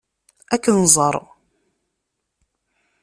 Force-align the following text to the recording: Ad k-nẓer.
Ad 0.53 0.59
k-nẓer. 0.63 1.15